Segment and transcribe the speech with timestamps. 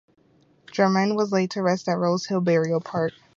[0.71, 3.13] Jarman was laid to rest at Rose Hill Burial Park.